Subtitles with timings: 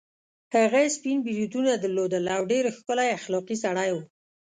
[0.55, 4.01] هغه سپین بریتونه درلودل او ډېر ښکلی اخلاقي سړی وو.